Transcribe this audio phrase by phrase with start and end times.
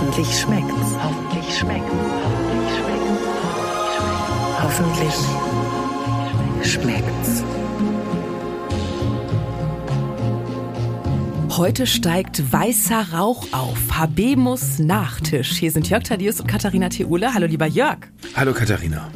[0.00, 0.94] Hoffentlich schmeckt's.
[1.02, 1.92] Hoffentlich schmeckt's.
[4.62, 5.24] Hoffentlich schmeckt's.
[6.62, 7.42] Hoffentlich schmeckt's.
[11.56, 13.76] Heute steigt weißer Rauch auf.
[13.90, 15.58] Habemus Nachtisch.
[15.58, 17.34] Hier sind Jörg Thaddeus und Katharina Theule.
[17.34, 17.98] Hallo, lieber Jörg.
[18.36, 19.10] Hallo, Katharina.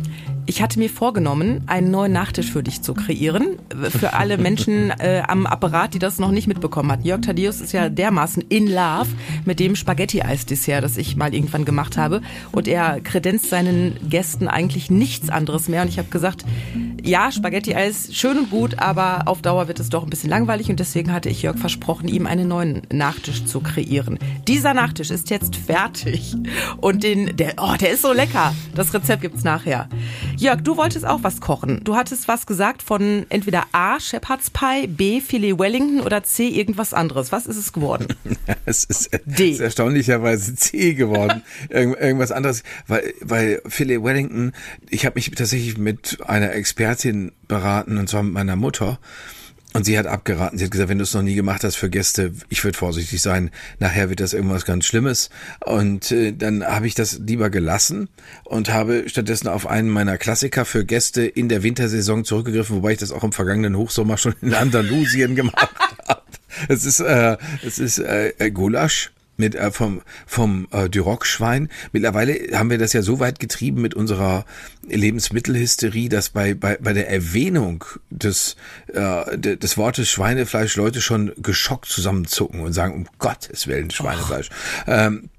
[0.45, 3.59] Ich hatte mir vorgenommen, einen neuen Nachtisch für dich zu kreieren.
[3.91, 7.07] Für alle Menschen äh, am Apparat, die das noch nicht mitbekommen hatten.
[7.07, 9.09] Jörg Thaddeus ist ja dermaßen in love
[9.45, 12.23] mit dem Spaghetti-Eis-Dessert, das ich mal irgendwann gemacht habe.
[12.51, 15.83] Und er kredenzt seinen Gästen eigentlich nichts anderes mehr.
[15.83, 16.45] Und ich habe gesagt,
[17.05, 20.69] ja, Spaghetti-Eis, schön und gut, aber auf Dauer wird es doch ein bisschen langweilig.
[20.71, 24.19] Und deswegen hatte ich Jörg versprochen, ihm einen neuen Nachtisch zu kreieren.
[24.49, 26.35] Dieser Nachtisch ist jetzt fertig.
[26.79, 28.53] Und den, der, oh, der ist so lecker.
[28.75, 29.89] Das Rezept gibt's nachher.
[30.43, 31.85] Jörg, du wolltest auch was kochen.
[31.85, 36.93] Du hattest was gesagt von entweder A, Shepherd's Pie, B, Filet Wellington oder C, irgendwas
[36.93, 37.31] anderes.
[37.31, 38.09] Was ist es geworden?
[38.65, 39.51] es ist, D.
[39.51, 41.43] ist erstaunlicherweise C geworden.
[41.69, 44.53] Irgend, irgendwas anderes, weil, weil Filet Wellington,
[44.91, 48.99] ich habe mich tatsächlich mit einer Expertin beraten, und zwar mit meiner Mutter.
[49.75, 50.59] Und sie hat abgeraten.
[50.59, 53.23] Sie hat gesagt, wenn du es noch nie gemacht hast für Gäste, ich würde vorsichtig
[53.23, 53.51] sein.
[53.79, 55.31] Nachher wird das irgendwas ganz Schlimmes.
[55.65, 58.09] Und äh, dann habe ich das lieber gelassen
[58.45, 62.99] und habe stattdessen auf einen meiner Klassiker für Gäste in der Wintersaison zurückgegriffen, wobei ich
[62.99, 65.69] das auch im vergangenen Hochsommer schon in Andalusien gemacht
[66.07, 66.23] habe.
[66.69, 71.69] Es ist, äh, es ist äh, Gulasch mit äh, vom vom äh, Duroc-Schwein.
[71.93, 74.45] Mittlerweile haben wir das ja so weit getrieben mit unserer
[74.89, 78.57] Lebensmittelhysterie, dass bei bei, bei der Erwähnung des
[78.93, 84.51] äh, des Wortes Schweinefleisch Leute schon geschockt zusammenzucken und sagen um Gottes Willen Schweinefleisch.
[84.87, 84.91] Oh.
[84.91, 85.31] Ähm,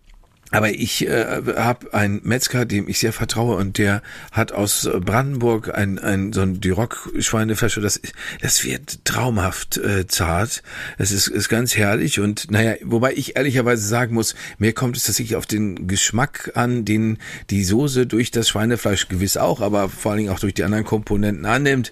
[0.53, 5.73] aber ich äh, habe einen Metzger, dem ich sehr vertraue und der hat aus Brandenburg
[5.73, 7.79] ein, ein so ein Duroc-Schweinefleisch.
[7.81, 7.99] Das,
[8.39, 10.61] das wird traumhaft äh, zart.
[10.99, 15.05] Es ist, ist ganz herrlich und naja, wobei ich ehrlicherweise sagen muss, mir kommt es
[15.05, 17.17] tatsächlich auf den Geschmack an, den
[17.49, 20.85] die Soße durch das Schweinefleisch gewiss auch, aber vor allen Dingen auch durch die anderen
[20.85, 21.92] Komponenten annimmt.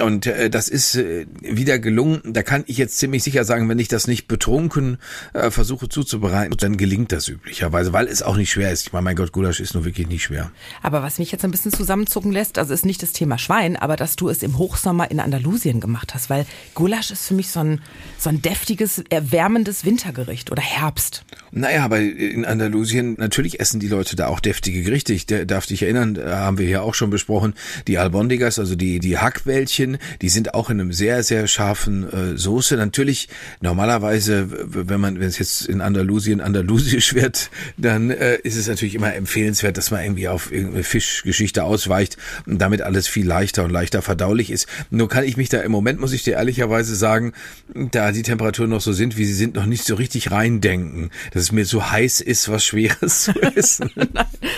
[0.00, 2.20] Und äh, das ist äh, wieder gelungen.
[2.24, 4.98] Da kann ich jetzt ziemlich sicher sagen, wenn ich das nicht betrunken
[5.32, 8.86] äh, versuche zuzubereiten, dann gelingt das üblicherweise, weil es auch nicht schwer ist.
[8.86, 10.50] Ich meine, mein Gott, Gulasch ist nur wirklich nicht schwer.
[10.82, 13.96] Aber was mich jetzt ein bisschen zusammenzucken lässt, also ist nicht das Thema Schwein, aber
[13.96, 17.60] dass du es im Hochsommer in Andalusien gemacht hast, weil Gulasch ist für mich so
[17.60, 17.80] ein,
[18.18, 21.24] so ein deftiges, erwärmendes Wintergericht oder Herbst.
[21.50, 25.12] Naja, aber in Andalusien, natürlich essen die Leute da auch deftige Gerichte.
[25.12, 27.54] Ich darf dich erinnern, haben wir hier auch schon besprochen,
[27.86, 32.36] die Albondigas, also die, die Hackbällchen, die sind auch in einem sehr, sehr scharfen äh,
[32.36, 32.76] Soße.
[32.76, 33.28] Natürlich,
[33.60, 38.94] normalerweise, wenn man, wenn es jetzt in Andalusien andalusisch wird, dann äh, ist es natürlich
[38.94, 42.16] immer empfehlenswert, dass man irgendwie auf irgendeine Fischgeschichte ausweicht
[42.46, 44.66] und damit alles viel leichter und leichter verdaulich ist.
[44.90, 47.32] Nur kann ich mich da im Moment, muss ich dir ehrlicherweise sagen,
[47.74, 51.44] da die Temperaturen noch so sind, wie sie sind, noch nicht so richtig reindenken, dass
[51.44, 53.90] es mir so heiß ist, was Schweres zu essen.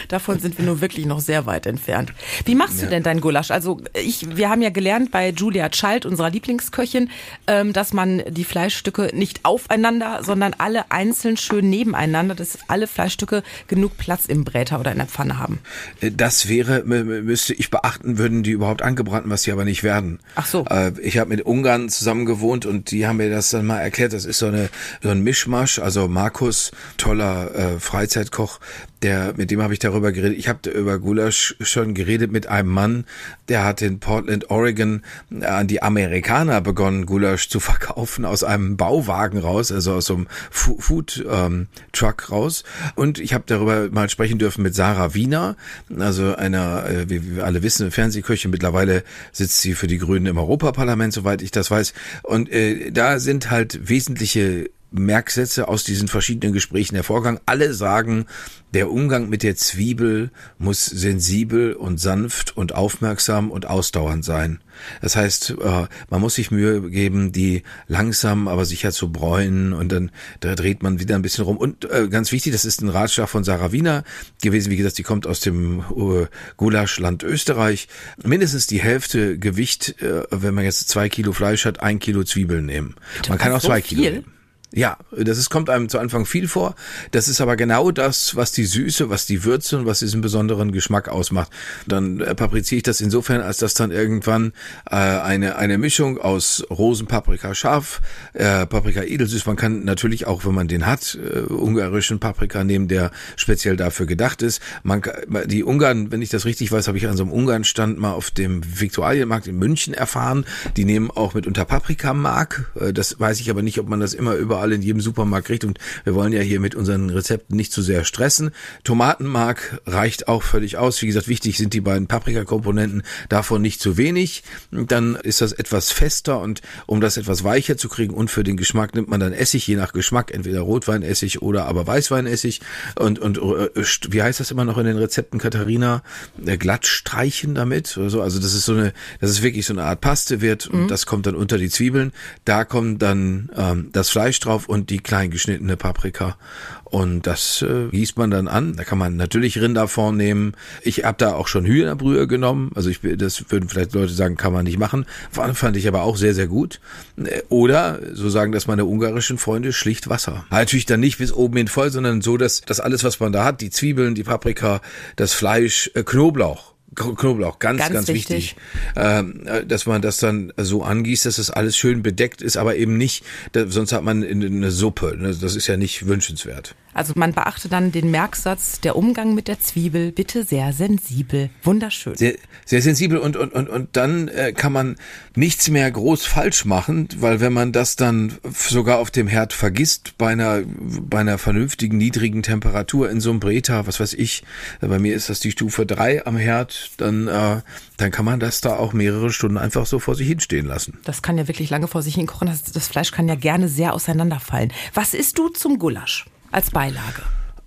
[0.09, 2.15] Davon sind wir nur wirklich noch sehr weit entfernt.
[2.47, 2.85] Wie machst ja.
[2.85, 3.51] du denn dein Gulasch?
[3.51, 7.11] Also ich, wir haben ja gelernt bei Julia Child, unserer Lieblingsköchin,
[7.47, 13.43] ähm, dass man die Fleischstücke nicht aufeinander, sondern alle einzeln schön nebeneinander, dass alle Fleischstücke
[13.69, 15.59] genug Platz im Bräter oder in der Pfanne haben.
[16.01, 20.19] Äh, das wäre, müsste ich beachten, würden die überhaupt angebraten, was sie aber nicht werden.
[20.35, 20.65] Ach so.
[20.65, 24.15] Äh, ich habe mit Ungarn zusammen gewohnt und die haben mir das dann mal erklärt.
[24.15, 24.71] Das ist so, eine,
[25.03, 25.79] so ein Mischmasch.
[25.79, 28.61] Also Markus, toller äh, Freizeitkoch,
[29.03, 30.39] der, mit dem habe ich darüber geredet.
[30.39, 33.05] Ich habe über Gulasch schon geredet mit einem Mann,
[33.49, 35.03] der hat in Portland, Oregon
[35.41, 40.27] an die Amerikaner begonnen, Gulasch zu verkaufen aus einem Bauwagen raus, also aus so einem
[40.51, 42.65] Food ähm, Truck raus.
[42.95, 45.57] Und ich habe darüber mal sprechen dürfen mit Sarah Wiener,
[45.99, 48.51] also einer, äh, wie wir alle wissen, Fernsehköchin.
[48.51, 49.03] Mittlerweile
[49.33, 51.95] sitzt sie für die Grünen im Europaparlament, soweit ich das weiß.
[52.23, 57.41] Und äh, da sind halt wesentliche Merksätze aus diesen verschiedenen Gesprächen hervorgegangen.
[57.47, 58.27] Alle sagen,
[58.73, 64.61] der Umgang mit der Zwiebel muss sensibel und sanft und aufmerksam und ausdauernd sein.
[65.03, 69.91] Das heißt, äh, man muss sich Mühe geben, die langsam aber sicher zu bräunen und
[69.91, 71.57] dann da dreht man wieder ein bisschen rum.
[71.57, 74.05] Und äh, ganz wichtig, das ist ein Ratschlag von Sarah Wiener
[74.43, 74.71] gewesen.
[74.71, 76.27] Wie gesagt, die kommt aus dem äh,
[76.57, 77.89] Gulaschland Österreich.
[78.23, 79.97] Mindestens die Hälfte Gewicht,
[80.31, 82.95] wenn man jetzt zwei Kilo Fleisch hat, ein Kilo Zwiebeln nehmen.
[83.29, 84.40] Man kann auch zwei Kilo nehmen.
[84.73, 86.77] Ja, das ist, kommt einem zu Anfang viel vor.
[87.11, 90.71] Das ist aber genau das, was die Süße, was die Würze und was diesen besonderen
[90.71, 91.51] Geschmack ausmacht.
[91.89, 94.53] Dann äh, papriziere ich das insofern, als dass dann irgendwann
[94.89, 98.01] äh, eine, eine Mischung aus Rosenpaprika scharf,
[98.33, 99.45] äh, Paprika edelsüß.
[99.47, 104.07] Man kann natürlich auch, wenn man den hat, äh, ungarischen Paprika nehmen, der speziell dafür
[104.07, 104.63] gedacht ist.
[104.85, 105.03] Man,
[105.47, 108.31] die Ungarn, wenn ich das richtig weiß, habe ich an so einem Ungarn-Stand mal auf
[108.31, 110.45] dem Viktualienmarkt in München erfahren.
[110.77, 112.71] Die nehmen auch mitunter Paprikamark.
[112.79, 115.47] Äh, das weiß ich aber nicht, ob man das immer über überall in jedem Supermarkt
[115.47, 118.51] kriegt und wir wollen ja hier mit unseren Rezepten nicht zu sehr stressen.
[118.85, 121.01] Tomatenmark reicht auch völlig aus.
[121.01, 124.43] Wie gesagt, wichtig sind die beiden Paprikakomponenten, davon nicht zu wenig.
[124.71, 128.57] Dann ist das etwas fester und um das etwas weicher zu kriegen und für den
[128.57, 132.61] Geschmack nimmt man dann Essig, je nach Geschmack, entweder Rotweinessig oder aber Weißweinessig
[132.97, 133.71] und, und äh,
[134.11, 136.03] wie heißt das immer noch in den Rezepten, Katharina?
[136.45, 138.21] Äh, glatt streichen damit oder so.
[138.21, 140.89] Also das ist so eine, das ist wirklich so eine Art Paste wird und mhm.
[140.89, 142.13] das kommt dann unter die Zwiebeln.
[142.45, 146.37] Da kommt dann ähm, das Fleisch drauf und die klein geschnittene Paprika.
[146.85, 148.75] Und das äh, gießt man dann an.
[148.77, 150.55] Da kann man natürlich Rinder vornehmen.
[150.83, 152.73] Ich habe da auch schon Hühnerbrühe genommen.
[152.75, 155.07] Also ich das würden vielleicht Leute sagen, kann man nicht machen.
[155.31, 156.81] Fand ich aber auch sehr, sehr gut.
[157.17, 160.45] Äh, oder, so sagen das meine ungarischen Freunde, schlicht Wasser.
[160.51, 163.45] Natürlich dann nicht bis oben hin voll, sondern so, dass, dass alles, was man da
[163.45, 164.81] hat, die Zwiebeln, die Paprika,
[165.15, 168.57] das Fleisch, äh, Knoblauch, Knoblauch, ganz, ganz, ganz wichtig, wichtig
[168.97, 172.77] ähm, äh, dass man das dann so angießt, dass das alles schön bedeckt ist, aber
[172.77, 175.17] eben nicht, sonst hat man eine Suppe.
[175.17, 175.35] Ne?
[175.41, 176.75] Das ist ja nicht wünschenswert.
[176.93, 181.51] Also man beachte dann den Merksatz, der Umgang mit der Zwiebel, bitte sehr sensibel.
[181.63, 182.17] Wunderschön.
[182.17, 182.35] Sehr,
[182.65, 184.97] sehr sensibel und, und, und, und dann äh, kann man
[185.37, 190.19] nichts mehr groß falsch machen, weil wenn man das dann sogar auf dem Herd vergisst,
[190.19, 194.43] bei einer, bei einer vernünftigen, niedrigen Temperatur in so einem Breta, was weiß ich,
[194.81, 197.61] bei mir ist das die Stufe drei am Herd, dann, äh,
[197.97, 200.99] dann kann man das da auch mehrere Stunden einfach so vor sich hinstehen lassen.
[201.05, 202.49] Das kann ja wirklich lange vor sich hinkochen.
[202.49, 204.73] Das, das Fleisch kann ja gerne sehr auseinanderfallen.
[204.95, 206.27] Was isst du zum Gulasch?
[206.51, 207.23] als Beilage?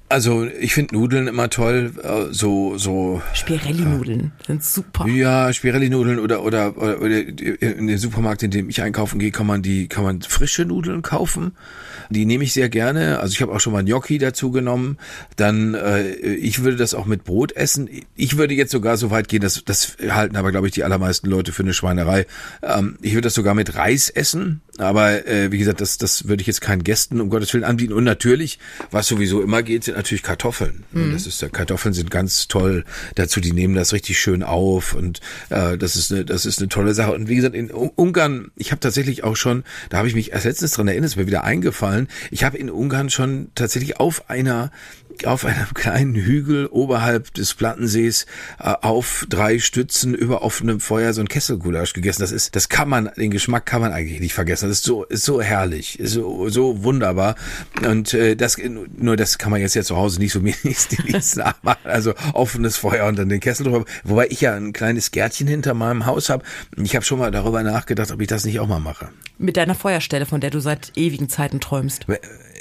[0.09, 5.07] Also ich finde Nudeln immer toll, äh, so so Spirelli-Nudeln äh, sind super.
[5.07, 9.47] Ja, Spirelli-Nudeln oder, oder oder oder in den Supermarkt, in dem ich einkaufen gehe, kann
[9.47, 11.55] man die kann man frische Nudeln kaufen.
[12.09, 13.19] Die nehme ich sehr gerne.
[13.19, 14.97] Also ich habe auch schon mal Gnocchi dazu genommen.
[15.35, 17.89] Dann äh, ich würde das auch mit Brot essen.
[18.15, 21.29] Ich würde jetzt sogar so weit gehen, dass das halten aber glaube ich die allermeisten
[21.29, 22.25] Leute für eine Schweinerei.
[22.61, 24.61] Ähm, ich würde das sogar mit Reis essen.
[24.79, 27.93] Aber äh, wie gesagt, das, das würde ich jetzt keinen Gästen um Gottes Willen anbieten.
[27.93, 28.57] Und natürlich,
[28.89, 30.83] was sowieso immer geht, sind natürlich Kartoffeln.
[30.91, 31.13] Mhm.
[31.13, 32.83] Das ist, Kartoffeln sind ganz toll
[33.13, 33.39] dazu.
[33.39, 36.95] Die nehmen das richtig schön auf und äh, das ist eine, das ist eine tolle
[36.95, 37.11] Sache.
[37.11, 40.45] Und wie gesagt, in Ungarn, ich habe tatsächlich auch schon, da habe ich mich erst
[40.45, 41.92] letztens dran erinnert, ist mir wieder eingefallen.
[42.31, 44.71] Ich habe in Ungarn schon tatsächlich auf einer
[45.25, 48.25] auf einem kleinen Hügel oberhalb des Plattensees
[48.59, 52.21] äh, auf drei Stützen über offenem Feuer so ein Kesselgulasch gegessen.
[52.21, 54.69] Das ist, das kann man, den Geschmack kann man eigentlich nicht vergessen.
[54.69, 57.35] Das ist so, ist so herrlich, ist so, so wunderbar.
[57.87, 58.57] Und äh, das,
[58.97, 61.89] nur das kann man jetzt ja zu Hause nicht so nichts nachmachen.
[61.89, 63.85] Also offenes Feuer und dann den Kessel drüber.
[64.03, 66.43] Wobei ich ja ein kleines Gärtchen hinter meinem Haus habe.
[66.81, 69.09] Ich habe schon mal darüber nachgedacht, ob ich das nicht auch mal mache.
[69.37, 72.07] Mit deiner Feuerstelle, von der du seit ewigen Zeiten träumst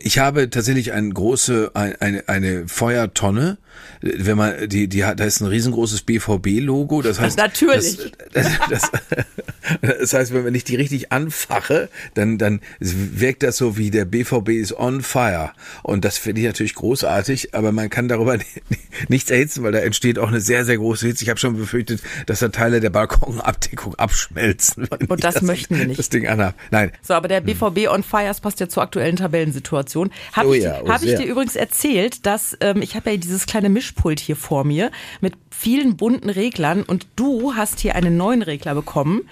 [0.05, 3.59] ich habe tatsächlich eine große, eine, eine Feuertonne.
[4.01, 7.03] Wenn man, die, die hat, da ist ein riesengroßes BVB-Logo.
[7.03, 8.13] Das heißt, natürlich.
[8.33, 13.77] Das, das, das, das, heißt, wenn ich die richtig anfache, dann, dann wirkt das so
[13.77, 15.53] wie der BVB ist on fire.
[15.83, 18.39] Und das finde ich natürlich großartig, aber man kann darüber
[19.09, 21.23] nichts erhitzen, weil da entsteht auch eine sehr, sehr große Hitze.
[21.23, 24.89] Ich habe schon befürchtet, dass da Teile der Balkonabdeckung abschmelzen.
[25.09, 25.99] Und das, möchten wir nicht.
[25.99, 26.55] Das Ding anhab.
[26.71, 26.91] Nein.
[27.03, 29.92] So, aber der BVB on fire, das passt ja zur aktuellen Tabellensituation.
[29.93, 30.11] Situation.
[30.33, 33.17] Habe oh ich, ja, oh hab ich dir übrigens erzählt, dass ähm, ich habe ja
[33.17, 34.91] dieses kleine Mischpult hier vor mir
[35.21, 39.23] mit vielen bunten Reglern und du hast hier einen neuen Regler bekommen.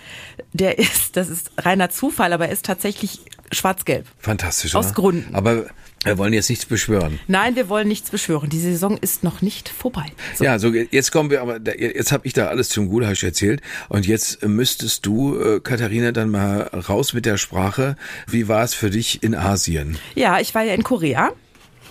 [0.53, 3.21] Der ist, das ist reiner Zufall, aber er ist tatsächlich
[3.53, 4.07] schwarz-gelb.
[4.19, 4.75] Fantastisch.
[4.75, 4.95] Aus oder?
[4.95, 5.35] Gründen.
[5.35, 5.67] Aber
[6.05, 7.21] wir wollen jetzt nichts beschwören.
[7.27, 8.49] Nein, wir wollen nichts beschwören.
[8.49, 10.07] Die Saison ist noch nicht vorbei.
[10.35, 10.45] So.
[10.45, 13.61] Ja, so jetzt kommen wir aber, jetzt habe ich da alles zum Gulasch erzählt
[13.91, 17.97] und jetzt müsstest du, äh, Katharina, dann mal raus mit der Sprache.
[18.27, 19.99] Wie war es für dich in Asien?
[20.15, 21.33] Ja, ich war ja in Korea.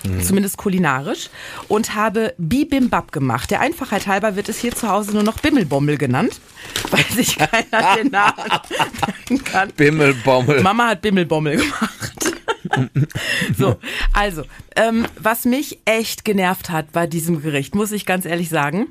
[0.03, 0.23] Mhm.
[0.23, 1.29] Zumindest kulinarisch
[1.67, 3.51] und habe Bibimbap gemacht.
[3.51, 6.39] Der Einfachheit halber wird es hier zu Hause nur noch Bimmelbommel genannt,
[6.91, 9.71] weil sich keiner den Namen kann.
[9.75, 10.61] Bimmelbommel.
[10.61, 12.38] Mama hat Bimmelbommel gemacht.
[13.57, 13.77] so,
[14.13, 14.43] also,
[14.75, 18.87] ähm, was mich echt genervt hat bei diesem Gericht, muss ich ganz ehrlich sagen,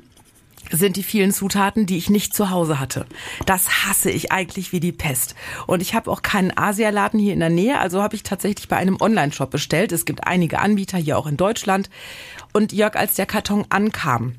[0.71, 3.05] sind die vielen Zutaten, die ich nicht zu Hause hatte.
[3.45, 5.35] Das hasse ich eigentlich wie die Pest.
[5.67, 8.77] Und ich habe auch keinen Asialaden hier in der Nähe, also habe ich tatsächlich bei
[8.77, 9.91] einem Online-Shop bestellt.
[9.91, 11.89] Es gibt einige Anbieter hier auch in Deutschland.
[12.53, 14.35] Und Jörg, als der Karton ankam,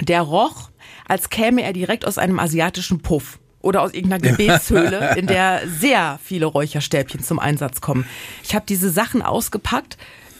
[0.00, 0.70] der roch,
[1.08, 6.18] als käme er direkt aus einem asiatischen Puff oder aus irgendeiner Gebetshöhle, in der sehr
[6.22, 8.06] viele Räucherstäbchen zum Einsatz kommen.
[8.42, 9.96] Ich habe diese Sachen ausgepackt.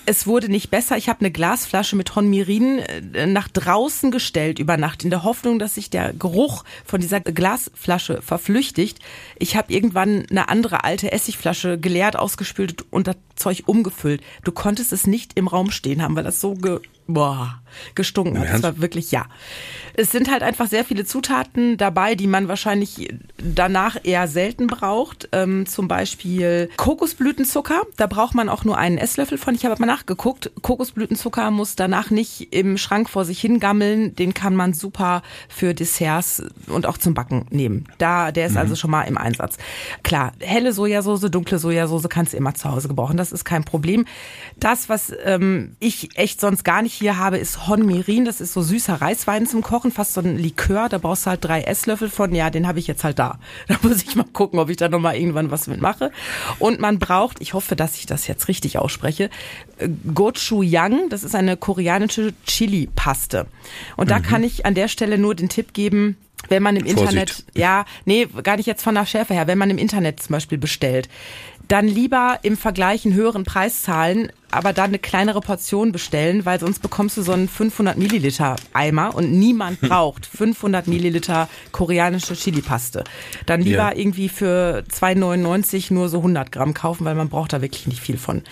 [0.06, 0.96] Es wurde nicht besser.
[0.96, 5.58] Ich habe eine Glasflasche mit Honmirin äh, nach draußen gestellt über Nacht, in der Hoffnung,
[5.58, 9.00] dass sich der Geruch von dieser Glasflasche verflüchtigt.
[9.38, 14.22] Ich habe irgendwann eine andere alte Essigflasche geleert, ausgespült und das Zeug umgefüllt.
[14.44, 17.60] Du konntest es nicht im Raum stehen haben, weil das so ge boah,
[17.94, 18.52] gestunken hat.
[18.52, 19.26] Das war wirklich, ja.
[19.94, 25.28] Es sind halt einfach sehr viele Zutaten dabei, die man wahrscheinlich danach eher selten braucht.
[25.32, 27.82] Ähm, zum Beispiel Kokosblütenzucker.
[27.96, 29.54] Da braucht man auch nur einen Esslöffel von.
[29.54, 30.52] Ich habe mal nachgeguckt.
[30.62, 34.14] Kokosblütenzucker muss danach nicht im Schrank vor sich hingammeln.
[34.14, 37.86] Den kann man super für Desserts und auch zum Backen nehmen.
[37.96, 38.58] Da, der ist mhm.
[38.58, 39.56] also schon mal im Einsatz.
[40.02, 43.16] Klar, helle Sojasauce, dunkle Sojasauce kannst du immer zu Hause gebrauchen.
[43.16, 44.06] Das ist kein Problem.
[44.56, 48.24] Das, was ähm, ich echt sonst gar nicht hier habe, ist Honmirin.
[48.24, 50.88] Das ist so süßer Reiswein zum Kochen, fast so ein Likör.
[50.88, 52.34] Da brauchst du halt drei Esslöffel von.
[52.34, 53.38] Ja, den habe ich jetzt halt da.
[53.68, 56.10] Da muss ich mal gucken, ob ich da nochmal irgendwann was mitmache.
[56.58, 59.30] Und man braucht, ich hoffe, dass ich das jetzt richtig ausspreche,
[59.78, 61.08] äh, Gochujang.
[61.10, 63.46] Das ist eine koreanische Chili-Paste.
[63.96, 64.22] Und da mhm.
[64.22, 66.16] kann ich an der Stelle nur den Tipp geben,
[66.48, 67.00] wenn man im Vorsicht.
[67.00, 70.34] Internet, ja, nee, gar nicht jetzt von der Schärfe her, wenn man im Internet zum
[70.34, 71.08] Beispiel bestellt,
[71.68, 76.60] dann lieber im Vergleich einen höheren Preis zahlen, aber dann eine kleinere Portion bestellen, weil
[76.60, 83.04] sonst bekommst du so einen 500 Milliliter Eimer und niemand braucht 500 Milliliter koreanische Chili-Paste.
[83.46, 83.96] Dann lieber ja.
[83.96, 88.18] irgendwie für 2,99 nur so 100 Gramm kaufen, weil man braucht da wirklich nicht viel
[88.18, 88.42] von.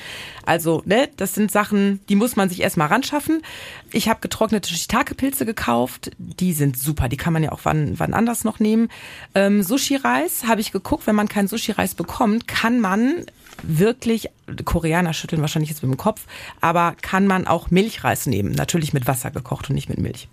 [0.44, 3.42] Also, ne, das sind Sachen, die muss man sich erstmal ranschaffen.
[3.90, 6.12] Ich habe getrocknete Shiitake-Pilze gekauft.
[6.18, 7.08] Die sind super.
[7.08, 8.88] Die kann man ja auch wann, wann anders noch nehmen.
[9.34, 11.06] Ähm, Sushi-Reis habe ich geguckt.
[11.06, 13.26] Wenn man keinen Sushi-Reis bekommt, kann man
[13.62, 14.28] wirklich,
[14.64, 16.22] Koreaner schütteln wahrscheinlich jetzt mit dem Kopf,
[16.60, 18.52] aber kann man auch Milchreis nehmen.
[18.52, 20.28] Natürlich mit Wasser gekocht und nicht mit Milch.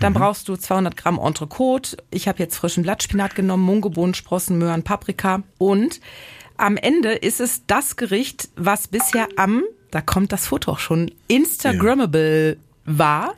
[0.00, 0.18] Dann mhm.
[0.18, 1.96] brauchst du 200 Gramm Entrecote.
[2.10, 5.42] Ich habe jetzt frischen Blattspinat genommen, Mungobohnen, Sprossen, Möhren, Paprika.
[5.58, 6.00] Und
[6.56, 11.10] am Ende ist es das Gericht, was bisher am, da kommt das Foto auch schon,
[11.28, 12.56] Instagrammable
[12.86, 12.98] ja.
[12.98, 13.34] war.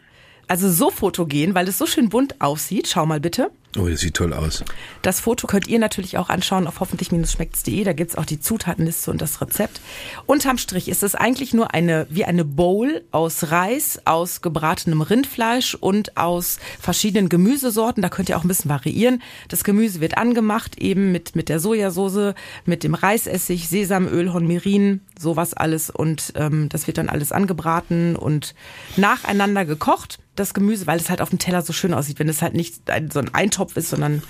[0.49, 2.87] Also so fotogen, weil es so schön bunt aussieht.
[2.88, 3.50] Schau mal bitte.
[3.78, 4.64] Oh, das sieht toll aus.
[5.02, 7.85] Das Foto könnt ihr natürlich auch anschauen auf hoffentlich-schmeckt's.de.
[7.85, 9.80] Da gibt's auch die Zutatenliste und das Rezept.
[10.25, 15.75] Unterm Strich ist es eigentlich nur eine, wie eine Bowl aus Reis, aus gebratenem Rindfleisch
[15.75, 18.02] und aus verschiedenen Gemüsesorten.
[18.02, 19.23] Da könnt ihr auch ein bisschen variieren.
[19.49, 25.52] Das Gemüse wird angemacht eben mit, mit der Sojasauce, mit dem Reisessig, Sesamöl, Honmirin, sowas
[25.52, 25.90] alles.
[25.90, 28.54] Und ähm, das wird dann alles angebraten und
[28.97, 32.42] nacheinander gekocht das Gemüse, weil es halt auf dem Teller so schön aussieht, wenn es
[32.42, 34.22] halt nicht ein, so ein Eintopf ist, sondern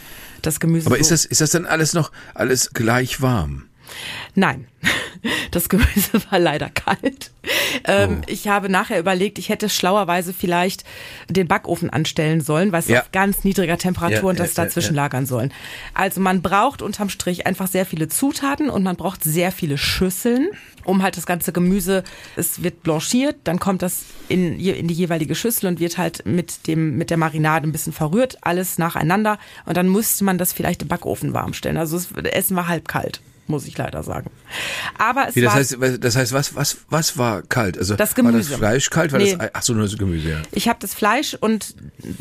[0.43, 0.87] das Gemüse.
[0.87, 3.65] Aber so ist das, ist das dann alles noch, alles gleich warm?
[4.35, 4.67] Nein,
[5.51, 7.31] das Gemüse war leider kalt.
[7.85, 8.25] Ähm, oh.
[8.27, 10.85] Ich habe nachher überlegt, ich hätte schlauerweise vielleicht
[11.29, 13.01] den Backofen anstellen sollen, weil es ja.
[13.01, 15.53] auf ganz niedriger Temperatur ja, und das ja, dazwischen lagern sollen.
[15.95, 20.49] Also man braucht unterm Strich einfach sehr viele Zutaten und man braucht sehr viele Schüsseln,
[20.85, 22.05] um halt das ganze Gemüse,
[22.37, 26.67] es wird blanchiert, dann kommt das in, in die jeweilige Schüssel und wird halt mit
[26.67, 30.83] dem, mit der Marinade ein bisschen verrührt, alles nacheinander und dann musste man das vielleicht
[30.83, 31.77] im Backofen warm stellen.
[31.77, 34.31] Also das Essen war halb kalt muss ich leider sagen.
[34.99, 37.79] Aber es Wie, das war, heißt, das heißt, was, was, was war kalt?
[37.79, 38.35] Also das Gemüse.
[38.35, 39.13] War das Fleisch kalt?
[39.13, 39.37] War nee.
[39.37, 40.43] das, ach so, nur das Gemüse, ja.
[40.53, 41.75] Ich habe das Fleisch und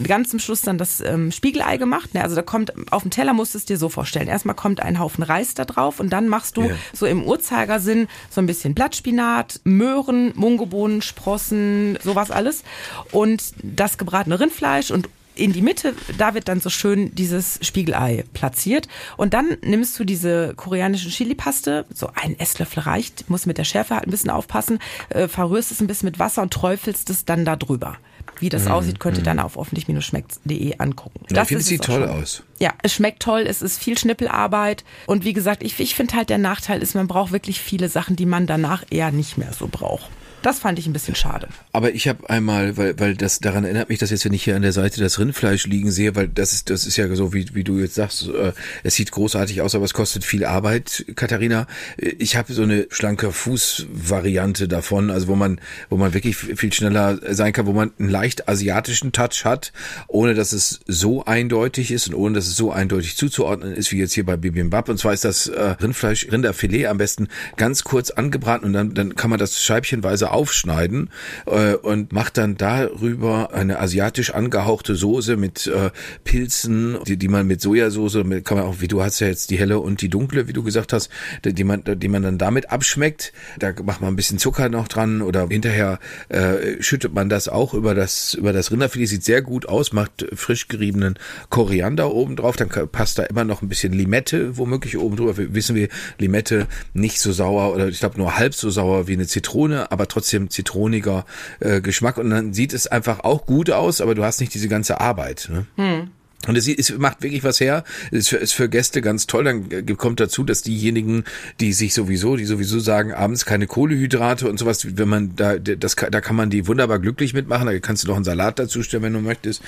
[0.03, 2.13] ganz zum Schluss dann das ähm, Spiegelei gemacht.
[2.13, 4.27] Ne, also da kommt, auf dem Teller musst du es dir so vorstellen.
[4.27, 6.75] Erstmal kommt ein Haufen Reis da drauf und dann machst du yeah.
[6.93, 12.63] so im Uhrzeigersinn so ein bisschen Blattspinat, Möhren, Mungobohnen, Sprossen, sowas alles.
[13.11, 18.23] Und das gebratene Rindfleisch und in die Mitte, da wird dann so schön dieses Spiegelei
[18.33, 18.87] platziert.
[19.17, 23.95] Und dann nimmst du diese koreanische Chili-Paste, so ein Esslöffel reicht, muss mit der Schärfe
[23.95, 27.45] halt ein bisschen aufpassen, äh, verrührst es ein bisschen mit Wasser und träufelst es dann
[27.45, 27.97] da drüber.
[28.39, 29.25] Wie das mmh, aussieht, könnt ihr mmh.
[29.25, 31.21] dann auf hoffentlich-schmeckt.de angucken.
[31.29, 32.09] Ja, das sieht toll schon.
[32.09, 32.43] aus.
[32.59, 34.83] Ja, es schmeckt toll, es ist viel Schnippelarbeit.
[35.05, 38.15] Und wie gesagt, ich, ich finde halt der Nachteil ist, man braucht wirklich viele Sachen,
[38.15, 40.09] die man danach eher nicht mehr so braucht.
[40.45, 41.47] Das fand ich ein bisschen schade.
[41.71, 44.55] Aber ich habe einmal, weil, weil das daran erinnert mich, dass jetzt, wenn ich hier
[44.55, 47.55] an der Seite das Rindfleisch liegen sehe, weil das ist, das ist ja so, wie,
[47.55, 51.65] wie du jetzt sagst, äh, es sieht großartig aus, aber es kostet viel Arbeit, Katharina.
[51.97, 55.59] Ich habe so eine schlanke Fußvariante davon, also wo man,
[55.89, 59.73] wo man wirklich viel schneller sein kann, wo man einen leicht asiatischen Touch hat,
[60.07, 63.97] ohne dass es so eindeutig ist und ohne dass es so eindeutig zuzuordnen ist, wie
[63.97, 64.89] jetzt hier bei Bibimbap.
[64.89, 69.15] Und zwar ist das äh, Rindfleisch, Rinderfilet am besten ganz kurz angebraten und dann, dann
[69.15, 71.09] kann man das scheibchenweise aufschneiden
[71.45, 75.91] äh, und macht dann darüber eine asiatisch angehauchte Soße mit äh,
[76.23, 79.49] Pilzen, die, die man mit Sojasauce, mit, kann man auch, wie du hast ja jetzt
[79.49, 81.09] die helle und die dunkle, wie du gesagt hast,
[81.43, 83.31] die, die man, die man dann damit abschmeckt.
[83.59, 85.99] Da macht man ein bisschen Zucker noch dran oder hinterher
[86.29, 89.07] äh, schüttet man das auch über das über das Rinderfilet.
[89.07, 91.17] Sieht sehr gut aus, macht frisch geriebenen
[91.49, 92.57] Koriander oben drauf.
[92.57, 95.33] Dann passt da immer noch ein bisschen Limette womöglich oben drüber.
[95.37, 95.87] Wissen wir,
[96.19, 100.07] Limette nicht so sauer oder ich glaube nur halb so sauer wie eine Zitrone, aber
[100.15, 101.25] trotzdem zitroniger
[101.59, 104.67] äh, Geschmack und dann sieht es einfach auch gut aus, aber du hast nicht diese
[104.67, 105.49] ganze Arbeit.
[105.51, 105.65] Ne?
[105.75, 106.09] Hm.
[106.47, 107.83] Und es, es macht wirklich was her.
[108.11, 109.43] Es ist für, ist für Gäste ganz toll.
[109.45, 111.23] Dann kommt dazu, dass diejenigen,
[111.59, 115.95] die sich sowieso, die sowieso sagen, abends keine Kohlehydrate und sowas, wenn man da, das,
[115.95, 117.65] da kann man die wunderbar glücklich mitmachen.
[117.65, 119.63] Da kannst du noch einen Salat dazu stellen, wenn du möchtest.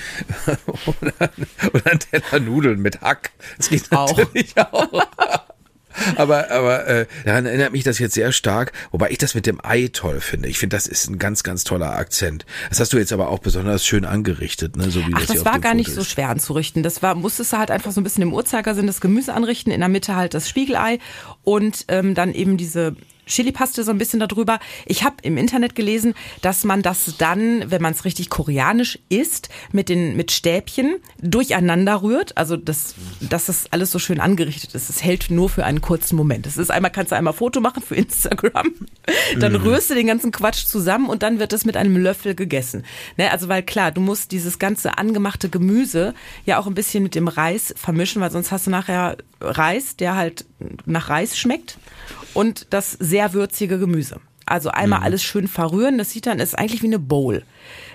[0.66, 1.30] oder,
[1.72, 3.32] oder einen Teller Nudeln mit Hack.
[3.56, 4.16] Das geht Auch.
[4.16, 5.06] natürlich auch.
[6.16, 9.60] Aber, aber äh, daran erinnert mich das jetzt sehr stark, wobei ich das mit dem
[9.62, 10.48] Ei toll finde.
[10.48, 12.46] Ich finde, das ist ein ganz, ganz toller Akzent.
[12.68, 14.90] Das hast du jetzt aber auch besonders schön angerichtet, ne?
[14.90, 16.10] So wie Ach, das, das war gar nicht Foto so ist.
[16.10, 16.82] schwer anzurichten.
[16.82, 19.80] Das war, musstest du halt einfach so ein bisschen im Uhrzeigersinn das Gemüse anrichten, in
[19.80, 20.98] der Mitte halt das Spiegelei
[21.44, 22.96] und ähm, dann eben diese
[23.28, 24.58] Chili-Paste so ein bisschen darüber.
[24.86, 29.48] Ich habe im Internet gelesen, dass man das dann, wenn man es richtig koreanisch isst,
[29.72, 32.36] mit den mit Stäbchen durcheinander rührt.
[32.36, 34.90] Also das, dass das alles so schön angerichtet ist.
[34.90, 36.46] Es hält nur für einen kurzen Moment.
[36.46, 38.72] Das ist einmal kannst du einmal Foto machen für Instagram,
[39.38, 42.84] dann rührst du den ganzen Quatsch zusammen und dann wird es mit einem Löffel gegessen.
[43.16, 47.14] Ne, also weil klar, du musst dieses ganze angemachte Gemüse ja auch ein bisschen mit
[47.14, 50.44] dem Reis vermischen, weil sonst hast du nachher Reis, der halt
[50.86, 51.78] nach Reis schmeckt
[52.34, 54.20] und das sehr würzige Gemüse.
[54.46, 57.42] Also einmal alles schön verrühren, das sieht dann, ist eigentlich wie eine Bowl.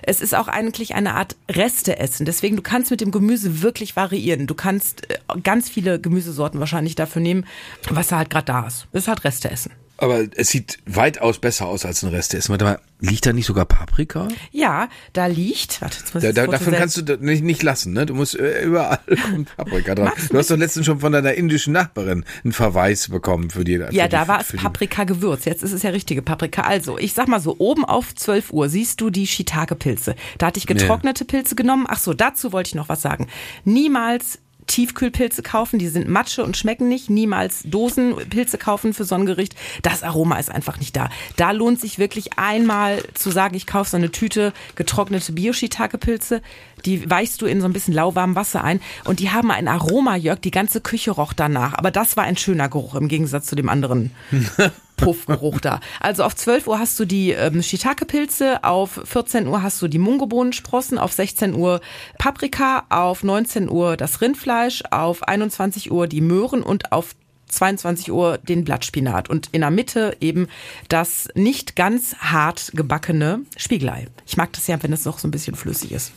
[0.02, 2.26] Es ist auch eigentlich eine Art Resteessen.
[2.26, 4.46] Deswegen, du kannst mit dem Gemüse wirklich variieren.
[4.46, 7.44] Du kannst äh, ganz viele Gemüsesorten wahrscheinlich dafür nehmen,
[7.90, 8.86] was da halt gerade da ist.
[8.92, 9.72] Es ist halt Resteessen.
[9.96, 12.34] Aber es sieht weitaus besser aus als ein Rest.
[12.34, 14.26] Ist warte mal, liegt da nicht sogar Paprika?
[14.50, 17.92] Ja, da liegt, warte, jetzt muss Da, da, davon kannst du da nicht, nicht lassen,
[17.92, 18.04] ne?
[18.04, 18.98] Du musst äh, überall
[19.56, 20.10] Paprika dran.
[20.30, 23.74] Du hast doch letztens schon von deiner indischen Nachbarin einen Verweis bekommen für die.
[23.74, 25.44] Ja, für da die, war es für die- Paprika-Gewürz.
[25.44, 26.62] Jetzt ist es ja richtige Paprika.
[26.62, 30.16] Also, ich sag mal so, oben auf 12 Uhr siehst du die Shiitake-Pilze.
[30.38, 31.86] Da hatte ich getrocknete Pilze genommen.
[31.88, 33.28] Ach so, dazu wollte ich noch was sagen.
[33.64, 37.10] Niemals Tiefkühlpilze kaufen, die sind Matsche und schmecken nicht.
[37.10, 39.54] Niemals Dosenpilze kaufen für so ein Gericht.
[39.82, 41.10] Das Aroma ist einfach nicht da.
[41.36, 46.42] Da lohnt sich wirklich einmal zu sagen, ich kaufe so eine Tüte getrocknete Bio-Shiitake-Pilze.
[46.84, 50.16] Die weichst du in so ein bisschen lauwarmem Wasser ein und die haben ein Aroma,
[50.16, 50.40] Jörg.
[50.40, 51.74] Die ganze Küche roch danach.
[51.74, 54.10] Aber das war ein schöner Geruch im Gegensatz zu dem anderen
[54.96, 55.80] Puffgeruch da.
[56.00, 59.98] Also auf 12 Uhr hast du die ähm, Shiitake-Pilze, auf 14 Uhr hast du die
[59.98, 61.80] Mungobohnensprossen, auf 16 Uhr
[62.18, 67.14] Paprika, auf 19 Uhr das Rindfleisch, auf 21 Uhr die Möhren und auf
[67.54, 70.48] 22 Uhr den Blattspinat und in der Mitte eben
[70.88, 74.06] das nicht ganz hart gebackene Spiegelei.
[74.26, 76.12] Ich mag das ja, wenn es noch so ein bisschen flüssig ist.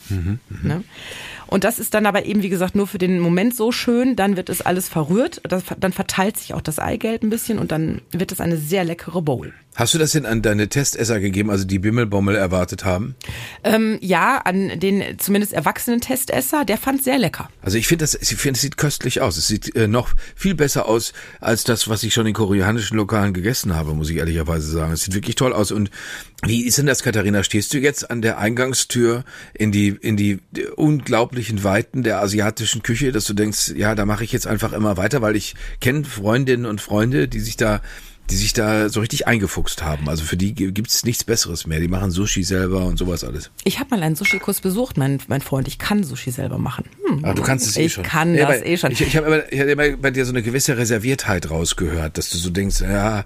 [0.62, 0.84] Ne?
[1.46, 4.16] Und das ist dann aber eben, wie gesagt, nur für den Moment so schön.
[4.16, 5.40] Dann wird es alles verrührt.
[5.44, 8.84] Das, dann verteilt sich auch das Eigelb ein bisschen und dann wird es eine sehr
[8.84, 9.54] leckere Bowl.
[9.78, 13.14] Hast du das denn an deine Testesser gegeben, also die Bimmelbommel erwartet haben?
[13.62, 17.48] Ähm, ja, an den zumindest erwachsenen Testesser, der fand sehr lecker.
[17.62, 19.36] Also ich finde das, ich finde es sieht köstlich aus.
[19.36, 23.32] Es sieht äh, noch viel besser aus als das, was ich schon in koreanischen Lokalen
[23.32, 24.90] gegessen habe, muss ich ehrlicherweise sagen.
[24.90, 25.70] Es sieht wirklich toll aus.
[25.70, 25.92] Und
[26.44, 27.44] wie ist denn das, Katharina?
[27.44, 29.22] Stehst du jetzt an der Eingangstür
[29.54, 30.40] in die in die
[30.74, 34.96] unglaublichen Weiten der asiatischen Küche, dass du denkst, ja, da mache ich jetzt einfach immer
[34.96, 37.80] weiter, weil ich kenne Freundinnen und Freunde, die sich da
[38.30, 40.08] die sich da so richtig eingefuchst haben.
[40.08, 41.80] Also für die gibt's nichts Besseres mehr.
[41.80, 43.50] Die machen Sushi selber und sowas alles.
[43.64, 45.66] Ich habe mal einen Sushi-Kurs besucht, mein, mein Freund.
[45.68, 46.84] Ich kann Sushi selber machen.
[47.06, 47.24] Hm.
[47.24, 48.04] Ah, du kannst es eh Ich schon.
[48.04, 48.92] kann Ja, das aber eh schon.
[48.92, 52.30] Ich, ich habe immer, ich hab immer bei dir so eine gewisse Reserviertheit rausgehört, dass
[52.30, 53.24] du so denkst, ja,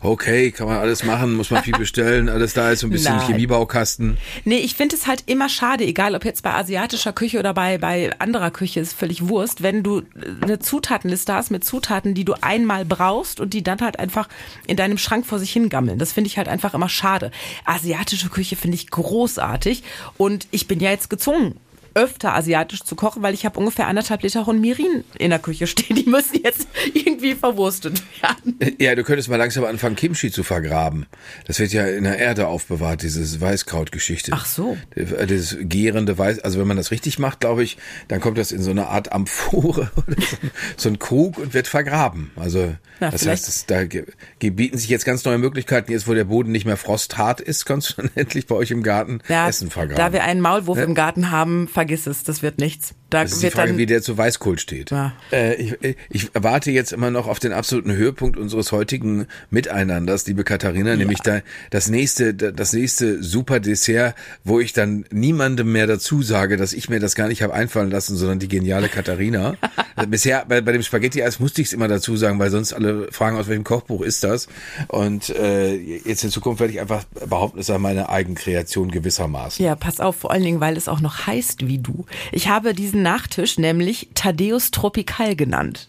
[0.00, 3.16] okay, kann man alles machen, muss man viel bestellen, alles da ist so ein bisschen
[3.16, 3.26] Nein.
[3.26, 4.18] Chemiebaukasten.
[4.44, 7.78] Nee, ich finde es halt immer schade, egal ob jetzt bei asiatischer Küche oder bei,
[7.78, 10.02] bei anderer Küche, ist völlig Wurst, wenn du
[10.42, 14.28] eine Zutatenliste hast mit Zutaten, die du einmal brauchst und die dann halt einfach
[14.66, 15.98] in deinem Schrank vor sich hingammeln.
[15.98, 17.30] Das finde ich halt einfach immer schade.
[17.64, 19.82] Asiatische Küche finde ich großartig
[20.16, 21.56] und ich bin ja jetzt gezwungen,
[21.94, 25.96] öfter asiatisch zu kochen, weil ich habe ungefähr anderthalb Liter Honmirin in der Küche stehen.
[25.96, 28.58] Die müssen jetzt irgendwie verwurstet werden.
[28.80, 31.06] Ja, du könntest mal langsam anfangen, Kimchi zu vergraben.
[31.46, 34.32] Das wird ja in der Erde aufbewahrt, dieses Weißkrautgeschichte.
[34.34, 34.76] Ach so.
[34.94, 37.76] Das gärende Weiß, also wenn man das richtig macht, glaube ich,
[38.08, 41.54] dann kommt das in so eine Art Amphore oder so, ein- so ein Krug und
[41.54, 42.30] wird vergraben.
[42.36, 42.58] Also
[43.00, 44.04] Ja, das vielleicht- heißt, es, da ge-
[44.40, 45.90] bieten sich jetzt ganz neue Möglichkeiten.
[45.92, 48.82] Jetzt, wo der Boden nicht mehr frosthart ist, kannst du dann endlich bei euch im
[48.82, 49.96] Garten Ja, Essen vergraben.
[49.96, 52.94] da wir einen Maulwurf im Garten haben, vergiss es, das wird nichts.
[53.12, 54.90] Da Das ist die Frage, dann wie der zu Weißkohl steht.
[54.90, 55.12] Ja.
[55.30, 60.44] Äh, ich, ich warte jetzt immer noch auf den absoluten Höhepunkt unseres heutigen Miteinanders, liebe
[60.44, 66.22] Katharina, nämlich da, das nächste, das nächste super Dessert, wo ich dann niemandem mehr dazu
[66.22, 69.56] sage, dass ich mir das gar nicht habe einfallen lassen, sondern die geniale Katharina.
[70.08, 73.36] Bisher bei, bei dem Spaghetti-Eis musste ich es immer dazu sagen, weil sonst alle fragen,
[73.36, 74.48] aus welchem Kochbuch ist das.
[74.88, 79.62] Und äh, jetzt in Zukunft werde ich einfach behaupten, es sei meine Eigenkreation gewissermaßen.
[79.62, 82.06] Ja, pass auf, vor allen Dingen, weil es auch noch heißt wie du.
[82.30, 85.88] Ich habe diesen Nachtisch nämlich Thaddeus Tropical genannt.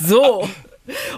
[0.00, 0.48] so.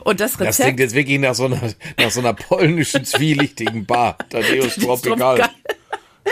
[0.04, 0.80] Und das Das klingt Rezept.
[0.80, 1.60] jetzt wirklich nach so einer,
[1.98, 4.16] nach so einer polnischen, zwielichtigen Bar.
[4.30, 5.48] Thaddeus Tropical.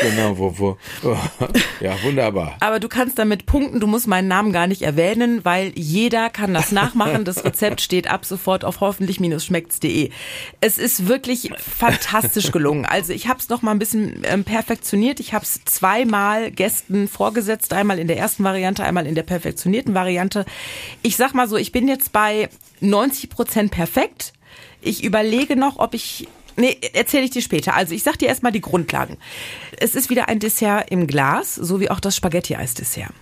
[0.00, 0.76] Genau, wo, wo.
[1.04, 1.16] Oh,
[1.80, 2.56] ja, wunderbar.
[2.60, 6.52] Aber du kannst damit punkten, du musst meinen Namen gar nicht erwähnen, weil jeder kann
[6.52, 7.24] das nachmachen.
[7.24, 10.10] Das Rezept steht ab sofort auf hoffentlich-schmeckts.de.
[10.60, 12.84] Es ist wirklich fantastisch gelungen.
[12.84, 15.20] Also ich habe es noch mal ein bisschen ähm, perfektioniert.
[15.20, 19.94] Ich habe es zweimal Gästen vorgesetzt, einmal in der ersten Variante, einmal in der perfektionierten
[19.94, 20.44] Variante.
[21.02, 22.48] Ich sag mal so, ich bin jetzt bei
[22.80, 24.32] 90 Prozent perfekt.
[24.80, 27.74] Ich überlege noch, ob ich Nee, erzähle ich dir später.
[27.74, 29.16] Also ich sag dir erstmal die Grundlagen.
[29.78, 33.12] Es ist wieder ein Dessert im Glas, so wie auch das Spaghetti-Eis-Dessert.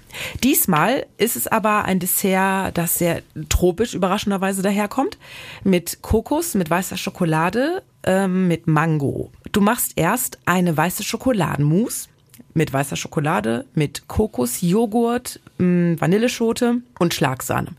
[0.42, 5.18] Diesmal ist es aber ein Dessert, das sehr tropisch überraschenderweise daherkommt.
[5.64, 9.30] Mit Kokos, mit weißer Schokolade, ähm, mit Mango.
[9.52, 12.08] Du machst erst eine weiße Schokoladenmousse
[12.54, 17.70] mit weißer Schokolade, mit Kokos, Joghurt, mh, Vanilleschote und Schlagsahne.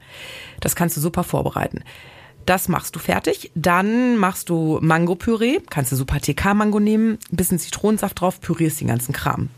[0.59, 1.83] Das kannst du super vorbereiten.
[2.45, 3.51] Das machst du fertig.
[3.55, 5.59] Dann machst du Mango-Püree.
[5.69, 9.49] Kannst du super TK-Mango nehmen, bisschen Zitronensaft drauf, pürierst den ganzen Kram.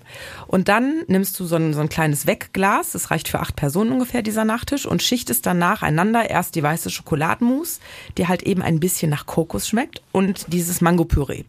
[0.47, 3.91] Und dann nimmst du so ein, so ein kleines Wegglas, das reicht für acht Personen
[3.91, 7.79] ungefähr, dieser Nachtisch, und schichtest dann nacheinander erst die weiße Schokoladenmousse,
[8.17, 11.43] die halt eben ein bisschen nach Kokos schmeckt, und dieses Mango-Püree.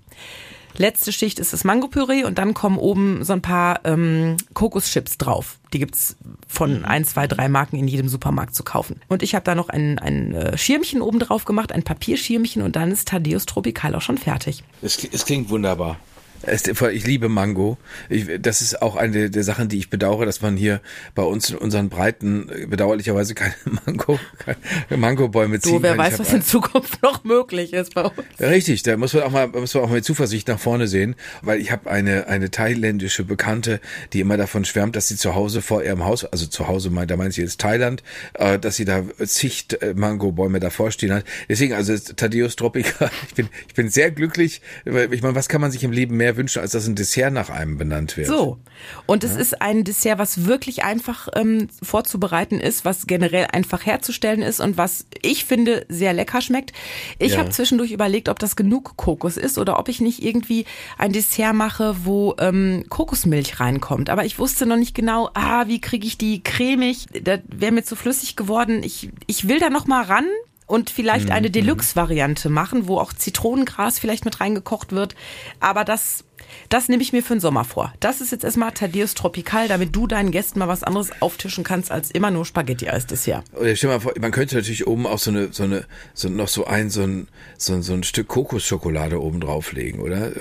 [0.78, 5.58] Letzte Schicht ist das Mango-Püree und dann kommen oben so ein paar ähm, Kokoschips drauf.
[5.72, 9.00] Die gibt's von ein, zwei, drei Marken in jedem Supermarkt zu kaufen.
[9.08, 12.76] Und ich habe da noch ein, ein äh, Schirmchen oben drauf gemacht, ein Papierschirmchen und
[12.76, 14.64] dann ist Thaddeus Tropical auch schon fertig.
[14.82, 15.98] Es, es klingt wunderbar.
[16.46, 17.78] Ich liebe Mango.
[18.08, 20.80] Ich, das ist auch eine der Sachen, die ich bedauere, dass man hier
[21.14, 23.54] bei uns in unseren Breiten äh, bedauerlicherweise keine
[23.86, 26.06] Mango, keine Mangobäume ziehen Du, wer kann.
[26.06, 28.14] Ich weiß, was in Zukunft noch möglich ist bei uns.
[28.40, 31.14] Richtig, da muss man auch mal, muss man auch mal mit Zuversicht nach vorne sehen,
[31.42, 33.80] weil ich habe eine eine thailändische Bekannte,
[34.12, 37.10] die immer davon schwärmt, dass sie zu Hause vor ihrem Haus, also zu Hause meint,
[37.10, 38.02] da meint sie jetzt Thailand,
[38.34, 41.24] äh, dass sie da zig äh, Mangobäume davor stehen hat.
[41.48, 45.60] Deswegen also Thaddeus Tropica, ich bin ich bin sehr glücklich, weil ich meine, was kann
[45.60, 48.26] man sich im Leben mehr wünschen, als dass ein Dessert nach einem benannt wird?
[48.28, 48.58] So.
[49.06, 54.42] Und es ist ein Dessert, was wirklich einfach ähm, vorzubereiten ist, was generell einfach herzustellen
[54.42, 56.72] ist und was ich finde sehr lecker schmeckt.
[57.18, 57.38] Ich Ja.
[57.38, 60.64] habe zwischendurch überlegt, ob das genug Kokos ist oder ob ich nicht irgendwie
[60.98, 64.10] ein Dessert mache, wo ähm, Kokosmilch reinkommt.
[64.10, 67.06] Aber ich wusste noch nicht genau, ah, wie kriege ich die cremig?
[67.22, 68.82] Da wäre mir zu flüssig geworden.
[68.82, 70.26] Ich, ich will da noch mal ran.
[70.66, 75.14] Und vielleicht eine Deluxe-Variante machen, wo auch Zitronengras vielleicht mit reingekocht wird.
[75.60, 76.24] Aber das,
[76.68, 77.94] das nehme ich mir für den Sommer vor.
[78.00, 81.92] Das ist jetzt erstmal Thaddeus Tropical, damit du deinen Gästen mal was anderes auftischen kannst
[81.92, 83.44] als immer nur Spaghetti als Dessert.
[83.52, 86.48] Oder stell mal vor, man könnte natürlich oben auch so eine, so eine, so noch
[86.48, 90.32] so ein, so ein, so ein, so ein Stück Kokosschokolade oben drauflegen, oder?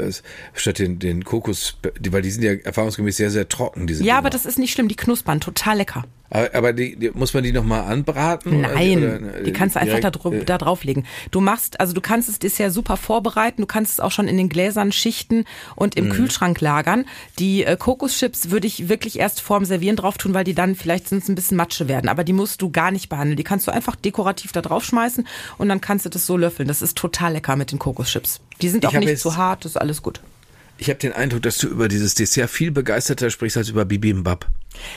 [0.55, 1.77] Statt den, den Kokos,
[2.09, 4.17] weil die sind ja erfahrungsgemäß sehr, sehr trocken, diese Ja, Dinger.
[4.17, 6.03] aber das ist nicht schlimm, die knuspern, total lecker.
[6.29, 8.59] Aber, aber die, die, muss man die nochmal anbraten?
[8.59, 11.05] oder- Nein, oder- die kannst du einfach da, drü- äh, da drauflegen.
[11.31, 14.35] Du machst, also du kannst das Dessert super vorbereiten, du kannst es auch schon in
[14.37, 16.05] den Gläsern schichten und Mhm.
[16.05, 17.05] im Kühlschrank lagern.
[17.37, 21.09] Die äh, Kokoschips würde ich wirklich erst vorm Servieren drauf tun, weil die dann vielleicht
[21.09, 22.09] sonst ein bisschen Matsche werden.
[22.09, 23.37] Aber die musst du gar nicht behandeln.
[23.37, 25.27] Die kannst du einfach dekorativ da draufschmeißen
[25.59, 26.67] und dann kannst du das so löffeln.
[26.67, 28.41] Das ist total lecker mit den Kokoschips.
[28.61, 30.21] Die sind auch nicht zu hart, das ist alles gut.
[30.77, 34.47] Ich habe den Eindruck, dass du über dieses Dessert viel begeisterter sprichst als über Bibimbap.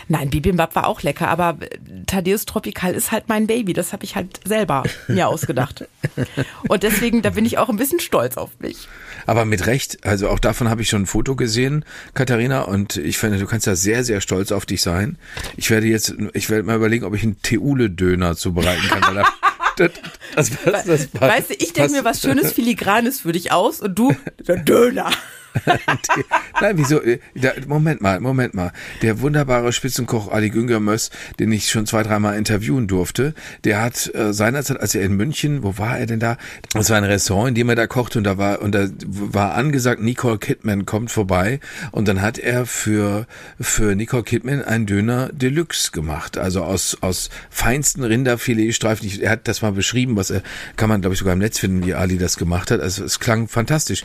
[0.08, 1.68] Nein, Bibimbap war auch lecker, aber äh,
[2.06, 3.72] Thaddeus Tropical ist halt mein Baby.
[3.72, 5.86] Das habe ich halt selber mir ausgedacht.
[6.68, 8.88] Und deswegen, da bin ich auch ein bisschen stolz auf mich.
[9.26, 13.18] Aber mit Recht, also auch davon habe ich schon ein Foto gesehen, Katharina, und ich
[13.18, 15.18] finde, du kannst da sehr, sehr stolz auf dich sein.
[15.56, 19.16] Ich werde jetzt, ich werde mal überlegen, ob ich einen Teule-Döner zubereiten kann.
[19.76, 19.90] das,
[20.34, 20.50] das,
[20.86, 24.14] das, Weißt du, ich denke mir was Schönes, Filigranes für dich aus und du,
[24.46, 25.10] der Döner.
[26.60, 27.02] Nein, wieso?
[27.02, 28.72] äh, Da, Moment mal, Moment mal.
[29.02, 33.34] Der wunderbare Spitzenkoch Ali Günger Möss, den ich schon zwei, dreimal interviewen durfte,
[33.64, 36.36] der hat äh, seinerzeit, als er in München, wo war er denn da?
[36.72, 39.54] Das war ein Restaurant, in dem er da kochte und da war, und da war
[39.54, 41.60] angesagt, Nicole Kidman kommt vorbei
[41.92, 43.26] und dann hat er für,
[43.60, 49.08] für Nicole Kidman einen Döner Deluxe gemacht, also aus, aus feinsten Rinderfiletstreifen.
[49.20, 50.42] Er hat das mal beschrieben, was er,
[50.76, 52.80] kann man glaube ich sogar im Netz finden, wie Ali das gemacht hat.
[52.80, 54.04] Also es klang fantastisch.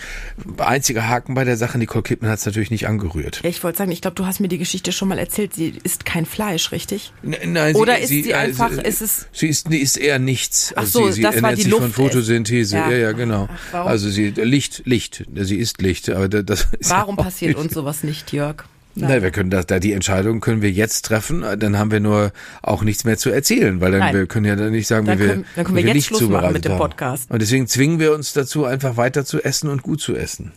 [0.57, 3.41] Einziger Haken bei der Sache, Nicole Kidman hat es natürlich nicht angerührt.
[3.43, 5.53] Ja, ich wollte sagen, ich glaube, du hast mir die Geschichte schon mal erzählt.
[5.53, 7.11] Sie isst kein Fleisch, richtig?
[7.23, 10.73] N- Nein, Oder ist sie äh, einfach- ist es- Sie ist, die ist eher nichts.
[10.75, 12.75] Ach Also so, sie, sie das war die sich Luft- von Photosynthese.
[12.77, 12.89] Ja.
[12.91, 13.47] Ja, ja, genau.
[13.71, 15.25] Ach, also sie Licht, Licht.
[15.35, 16.09] Sie ist Licht.
[16.09, 18.63] Aber da- das ist Warum auch passiert uns sowas nicht, Jörg?
[18.95, 22.31] Nein, wir können das, da die Entscheidung können wir jetzt treffen, dann haben wir nur
[22.61, 24.13] auch nichts mehr zu erzählen, weil dann Nein.
[24.15, 25.95] wir können ja dann nicht sagen, Dann wie wir, können- dann können wir wie jetzt
[25.95, 26.77] Licht Schluss machen mit dem haben.
[26.79, 27.31] Podcast.
[27.31, 30.51] Und deswegen zwingen wir uns dazu, einfach weiter zu essen und gut zu essen.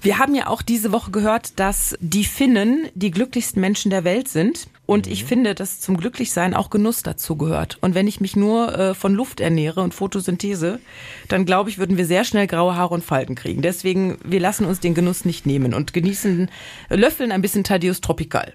[0.00, 4.28] Wir haben ja auch diese Woche gehört, dass die Finnen die glücklichsten Menschen der Welt
[4.28, 4.68] sind.
[4.86, 7.78] Und ich finde, dass zum Glücklichsein auch Genuss dazu gehört.
[7.80, 10.80] Und wenn ich mich nur äh, von Luft ernähre und Photosynthese,
[11.26, 13.60] dann glaube ich, würden wir sehr schnell graue Haare und Falten kriegen.
[13.60, 16.48] Deswegen, wir lassen uns den Genuss nicht nehmen und genießen,
[16.88, 18.54] äh, löffeln ein bisschen Thaddeus Tropical.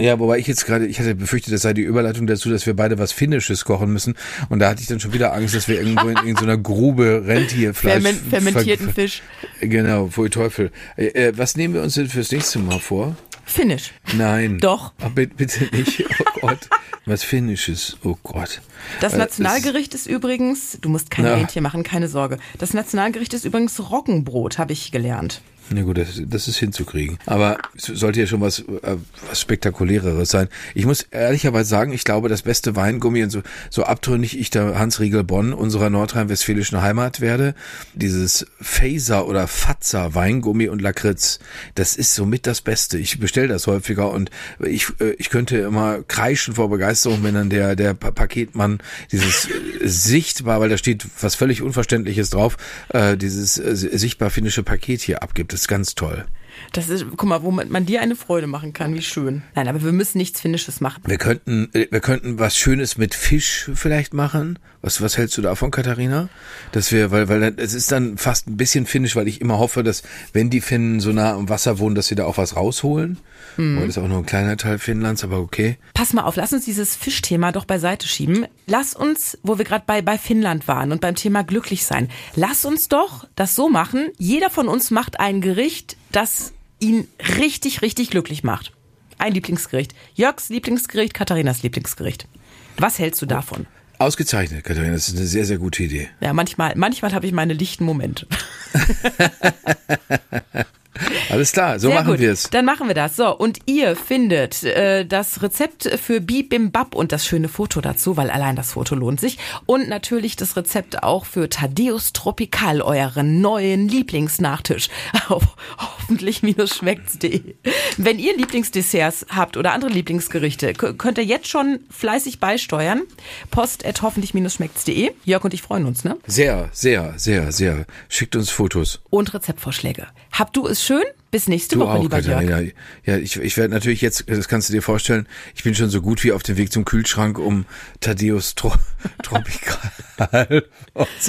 [0.00, 2.74] Ja, wobei ich jetzt gerade, ich hatte befürchtet, das sei die Überleitung dazu, dass wir
[2.74, 4.14] beide was Finnisches kochen müssen.
[4.48, 8.02] Und da hatte ich dann schon wieder Angst, dass wir irgendwo in irgendeiner Grube Rentierfleisch.
[8.02, 9.22] Ferment, fermentierten Fisch.
[9.60, 10.70] Genau, pfui Teufel.
[10.96, 13.16] Äh, äh, was nehmen wir uns denn fürs nächste Mal vor?
[13.44, 13.92] Finnisch.
[14.16, 14.58] Nein.
[14.58, 14.92] Doch.
[15.04, 16.04] Oh, bitte, bitte nicht.
[16.20, 16.68] Oh Gott.
[17.06, 17.96] Was Finnisches.
[18.04, 18.60] Oh Gott.
[19.00, 21.24] Das Äh, Nationalgericht ist übrigens, du musst kein.
[21.24, 22.38] Rentier machen, keine Sorge.
[22.58, 25.40] Das Nationalgericht ist übrigens Roggenbrot, habe ich gelernt.
[25.70, 27.18] Na gut, das, das ist hinzukriegen.
[27.26, 28.96] Aber es sollte ja schon was, äh,
[29.28, 30.48] was Spektakuläreres sein.
[30.74, 34.78] Ich muss ehrlicherweise sagen, ich glaube, das beste Weingummi und so, so abtrünnig ich der
[34.78, 37.54] Hans Riegel Bonn unserer nordrhein-westfälischen Heimat werde,
[37.92, 41.38] dieses Phaser oder Fatzer Weingummi und Lakritz,
[41.74, 42.96] das ist somit das Beste.
[42.96, 44.30] Ich bestelle das häufiger und
[44.64, 48.78] ich, äh, ich könnte immer kreischen vor Begeisterung, wenn dann der, der Pa- Paketmann
[49.12, 52.56] dieses äh, sichtbar, weil da steht was völlig Unverständliches drauf,
[52.88, 55.57] äh, dieses äh, sichtbar finnische Paket hier abgibt.
[55.58, 56.24] Ist ganz toll.
[56.72, 59.42] Das ist, guck mal, womit man dir eine Freude machen kann, wie schön.
[59.54, 61.02] Nein, aber wir müssen nichts Finnisches machen.
[61.06, 64.58] Wir könnten, äh, wir könnten was Schönes mit Fisch vielleicht machen.
[64.80, 66.28] Was, was hältst du davon, Katharina?
[66.72, 69.82] Dass wir, weil, weil es ist dann fast ein bisschen finnisch, weil ich immer hoffe,
[69.82, 70.02] dass
[70.32, 73.18] wenn die Finnen so nah am Wasser wohnen, dass sie da auch was rausholen.
[73.56, 73.80] Mhm.
[73.80, 75.78] Das ist auch nur ein kleiner Teil Finnlands, aber okay.
[75.94, 78.46] Pass mal auf, lass uns dieses Fischthema doch beiseite schieben.
[78.66, 82.64] Lass uns, wo wir gerade bei, bei Finnland waren und beim Thema glücklich sein, lass
[82.64, 84.10] uns doch das so machen.
[84.18, 88.72] Jeder von uns macht ein Gericht, das ihn richtig, richtig glücklich macht.
[89.18, 89.94] Ein Lieblingsgericht.
[90.14, 92.28] Jörgs Lieblingsgericht, Katharinas Lieblingsgericht.
[92.76, 93.66] Was hältst du davon?
[93.98, 94.92] Ausgezeichnet, Katharina.
[94.92, 96.08] Das ist eine sehr, sehr gute Idee.
[96.20, 98.26] Ja, manchmal, manchmal habe ich meine lichten Momente.
[101.30, 102.50] Alles klar, so Sehr machen wir es.
[102.50, 103.16] Dann machen wir das.
[103.16, 108.30] So, und ihr findet äh, das Rezept für Bibimbap und das schöne Foto dazu, weil
[108.30, 109.38] allein das Foto lohnt sich.
[109.66, 114.88] Und natürlich das Rezept auch für Thaddeus Tropical, euren neuen Lieblingsnachtisch
[115.28, 115.44] auf
[115.78, 117.54] hoffentlich-schmeckt's.de.
[117.96, 123.02] Wenn ihr Lieblingsdesserts habt oder andere Lieblingsgerichte, könnt ihr jetzt schon fleißig beisteuern.
[123.50, 125.12] Post at hoffentlich-schmeckt's.de.
[125.24, 126.16] Jörg und ich freuen uns, ne?
[126.26, 127.86] Sehr, sehr, sehr, sehr.
[128.08, 129.00] Schickt uns Fotos.
[129.10, 130.06] Und Rezeptvorschläge.
[130.32, 131.04] Habt du es schön?
[131.30, 132.40] Bis nächste Du Woche, auch, lieber Jörg.
[132.40, 132.72] Katharina.
[133.04, 136.00] Ja, ich, ich werde natürlich jetzt, das kannst du dir vorstellen, ich bin schon so
[136.00, 137.66] gut wie auf dem Weg zum Kühlschrank, um
[138.00, 138.72] Thaddeus Tro
[139.22, 140.64] Tropical.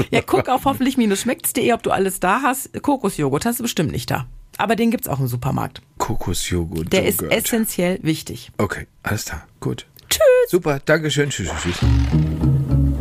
[0.09, 2.81] Ja, guck auf hoffentlich-schmeckt's.de, ob du alles da hast.
[2.81, 4.27] Kokosjoghurt hast du bestimmt nicht da.
[4.57, 5.81] Aber den gibt's auch im Supermarkt.
[5.97, 6.91] Kokosjoghurt.
[6.91, 8.51] Der ist essentiell wichtig.
[8.57, 9.85] Okay, alles klar, gut.
[10.09, 10.21] Tschüss.
[10.49, 11.77] Super, Dankeschön, tschüss, tschüss.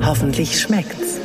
[0.03, 1.19] Hoffentlich schmeckt's.